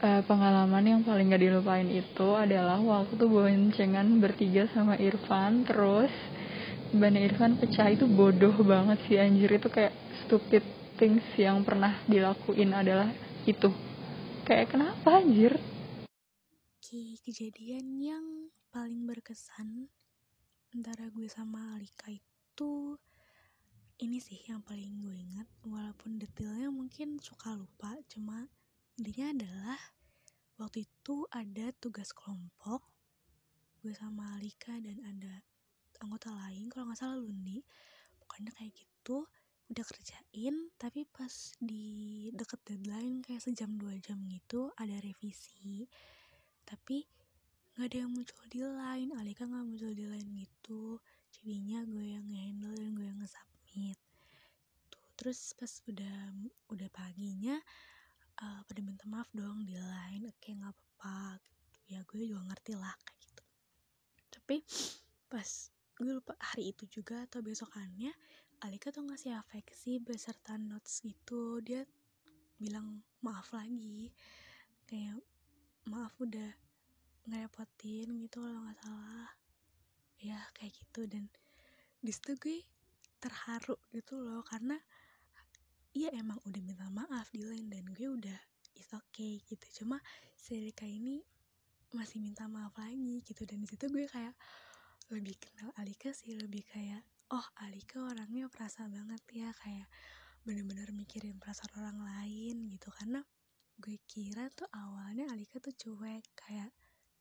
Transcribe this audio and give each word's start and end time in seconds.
uh, 0.00 0.22
pengalaman 0.24 0.84
yang 0.84 1.00
paling 1.04 1.32
gak 1.32 1.44
dilupain 1.44 1.88
itu 1.88 2.28
adalah 2.34 2.80
waktu 2.80 3.20
boncengan 3.20 4.18
bertiga 4.18 4.66
sama 4.72 4.96
Irfan 4.96 5.68
terus 5.68 6.12
ban 6.96 7.14
Irfan 7.14 7.60
pecah. 7.60 7.92
Itu 7.92 8.08
bodoh 8.08 8.56
banget 8.64 8.98
sih 9.06 9.20
anjir. 9.20 9.52
Itu 9.52 9.68
kayak 9.68 9.92
stupid 10.24 10.64
things 10.96 11.24
yang 11.36 11.62
pernah 11.62 12.00
dilakuin 12.08 12.72
adalah 12.74 13.12
itu. 13.44 13.70
Kayak 14.48 14.74
kenapa 14.74 15.20
anjir? 15.20 15.54
Ki 16.80 17.20
kejadian 17.22 17.86
yang 18.02 18.26
paling 18.74 19.06
berkesan 19.06 19.86
antara 20.74 21.06
gue 21.10 21.26
sama 21.30 21.78
Alika 21.78 22.10
itu 22.10 22.98
ini 24.00 24.18
sih 24.18 24.40
yang 24.48 24.64
paling 24.64 24.98
gue 25.04 25.14
ingat. 25.14 25.46
Walaupun 25.62 26.18
detailnya 26.18 26.72
mungkin 26.72 27.20
suka 27.22 27.54
lupa 27.54 27.94
cuma 28.10 28.48
intinya 29.00 29.32
adalah 29.32 29.80
waktu 30.60 30.84
itu 30.84 31.24
ada 31.32 31.72
tugas 31.80 32.12
kelompok 32.12 32.84
gue 33.80 33.96
sama 33.96 34.36
Alika 34.36 34.76
dan 34.76 35.00
ada 35.08 35.40
anggota 36.04 36.28
lain 36.28 36.68
kalau 36.68 36.92
nggak 36.92 37.00
salah 37.00 37.16
Lundi 37.16 37.64
pokoknya 38.20 38.52
kayak 38.52 38.76
gitu 38.76 39.24
udah 39.72 39.84
kerjain 39.88 40.68
tapi 40.76 41.08
pas 41.08 41.32
di 41.56 42.28
deket 42.36 42.60
deadline 42.68 43.24
kayak 43.24 43.40
sejam 43.40 43.72
dua 43.80 43.96
jam 44.04 44.20
gitu 44.28 44.68
ada 44.76 45.00
revisi. 45.00 45.88
Tapi 46.68 47.00
nggak 47.72 47.86
ada 47.88 47.96
yang 48.04 48.12
muncul 48.12 48.44
di 48.52 48.60
line 48.60 49.16
Alika 49.16 49.48
nggak 49.48 49.64
muncul 49.64 49.96
di 49.96 50.04
line 50.04 50.44
gitu. 50.44 51.00
Jadinya 51.40 51.88
gue 51.88 52.04
yang 52.04 52.28
handle 52.28 52.76
dan 52.76 52.92
gue 52.92 53.06
yang 53.08 53.16
nge 53.16 53.32
pamit 53.32 53.96
tuh 54.92 55.04
terus 55.16 55.56
pas 55.56 55.72
udah 55.88 56.36
udah 56.68 56.88
paginya 56.92 57.56
uh, 58.40 58.60
pada 58.64 58.80
minta 58.80 59.04
maaf 59.06 59.28
dong 59.36 59.64
di 59.64 59.76
lain 59.76 60.28
oke 60.28 60.36
okay, 60.40 60.56
nggak 60.56 60.72
apa-apa 60.72 61.40
gitu. 61.44 61.78
Ya 61.90 62.00
gue 62.06 62.18
juga 62.26 62.42
ngerti 62.52 62.72
lah 62.76 62.94
kayak 63.04 63.20
gitu. 63.22 63.44
Tapi 64.30 64.56
pas 65.30 65.48
gue 66.00 66.10
lupa 66.16 66.34
hari 66.40 66.72
itu 66.72 66.84
juga 66.88 67.28
atau 67.28 67.44
besokannya 67.44 68.12
Alika 68.60 68.92
tuh 68.92 69.08
ngasih 69.08 69.32
afeksi 69.40 70.04
beserta 70.04 70.60
notes 70.60 71.00
gitu. 71.00 71.64
Dia 71.64 71.80
bilang 72.60 73.00
maaf 73.24 73.56
lagi. 73.56 74.12
Kayak 74.84 75.24
maaf 75.88 76.12
udah 76.20 76.52
ngerepotin 77.24 78.20
gitu 78.20 78.44
kalau 78.44 78.60
nggak 78.60 78.78
salah. 78.84 79.32
Ya 80.20 80.44
kayak 80.52 80.76
gitu. 80.76 81.08
Dan 81.08 81.32
di 82.04 82.12
situ 82.12 82.36
gue 82.36 82.60
terharu 83.20 83.76
gitu 83.96 84.20
loh 84.20 84.44
karena 84.44 84.76
iya 85.90 86.14
emang 86.14 86.38
udah 86.46 86.62
minta 86.62 86.86
maaf 86.90 87.30
di 87.34 87.42
lain 87.42 87.66
dan 87.66 87.82
gue 87.90 88.06
udah 88.06 88.38
is 88.78 88.90
okay 88.94 89.42
gitu. 89.42 89.82
Cuma 89.82 89.98
si 90.38 90.54
Rika 90.58 90.86
ini 90.86 91.18
masih 91.90 92.22
minta 92.22 92.46
maaf 92.46 92.74
lagi 92.78 93.22
gitu. 93.26 93.42
Dan 93.42 93.62
di 93.62 93.66
situ 93.66 93.90
gue 93.90 94.06
kayak 94.06 94.34
lebih 95.10 95.34
kenal 95.42 95.74
Alika 95.82 96.14
sih 96.14 96.38
lebih 96.38 96.62
kayak 96.70 97.02
oh 97.34 97.46
Alika 97.66 98.06
orangnya 98.06 98.46
perasa 98.46 98.86
banget 98.86 99.22
ya 99.34 99.50
kayak 99.50 99.90
bener-bener 100.46 100.94
mikirin 100.94 101.42
perasaan 101.42 101.74
orang 101.74 101.98
lain 101.98 102.70
gitu. 102.70 102.88
Karena 102.94 103.20
gue 103.80 103.98
kira 104.06 104.46
tuh 104.54 104.70
awalnya 104.70 105.26
Alika 105.34 105.58
tuh 105.58 105.74
cuek 105.74 106.24
kayak 106.38 106.70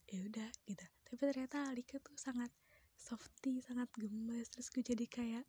ya 0.10 0.20
udah 0.22 0.50
gitu. 0.70 0.86
Tapi 0.86 1.22
ternyata 1.26 1.74
Alika 1.74 1.98
tuh 1.98 2.14
sangat 2.18 2.54
softy 3.00 3.64
sangat 3.64 3.88
gemes 3.96 4.52
terus 4.52 4.68
gue 4.76 4.84
jadi 4.84 5.06
kayak 5.08 5.46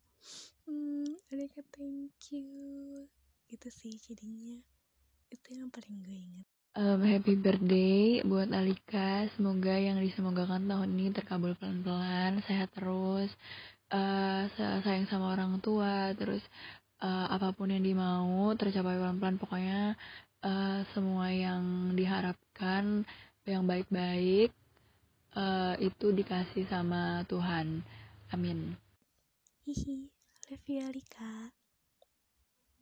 hmm 0.65 1.35
Alika 1.35 1.61
thank 1.75 2.15
you 2.31 2.47
itu 3.51 3.67
sih 3.67 3.93
jadinya. 3.99 4.63
Itu 5.27 5.59
yang 5.59 5.67
paling 5.67 5.99
gue 6.07 6.15
inget 6.15 6.47
um, 6.75 7.01
happy 7.03 7.35
birthday 7.35 8.23
buat 8.23 8.51
Alika. 8.51 9.27
Semoga 9.35 9.75
yang 9.75 9.99
disemogakan 9.99 10.67
tahun 10.67 10.89
ini 10.95 11.11
terkabul 11.11 11.55
pelan-pelan 11.59 12.43
sehat 12.47 12.71
terus 12.75 13.31
uh, 13.91 14.47
sayang 14.55 15.07
sama 15.11 15.35
orang 15.35 15.59
tua 15.59 16.15
terus 16.15 16.43
uh, 17.03 17.27
apa 17.31 17.51
pun 17.55 17.71
yang 17.71 17.83
dimau 17.83 18.55
tercapai 18.55 18.99
pelan-pelan. 18.99 19.37
Pokoknya 19.39 19.79
uh, 20.43 20.79
semua 20.95 21.31
yang 21.31 21.93
diharapkan 21.95 23.03
yang 23.43 23.65
baik-baik 23.65 24.53
uh, 25.35 25.75
itu 25.79 26.11
dikasih 26.11 26.67
sama 26.67 27.23
Tuhan. 27.27 27.83
Amin. 28.31 28.75
Hihi 29.67 30.09
love 30.49 30.67
you 30.67 30.81
Alika 30.83 31.51